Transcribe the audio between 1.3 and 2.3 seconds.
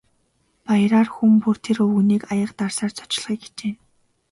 бүр тэр өвгөнийг